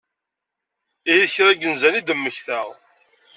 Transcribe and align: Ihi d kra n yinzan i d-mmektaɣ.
Ihi 1.11 1.23
d 1.27 1.31
kra 1.33 1.51
n 1.53 1.59
yinzan 1.61 1.99
i 1.99 2.01
d-mmektaɣ. 2.07 2.67